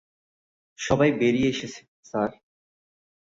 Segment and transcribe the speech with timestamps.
[0.79, 2.31] সবাই বেরিয়ে এসেছে, স্যার।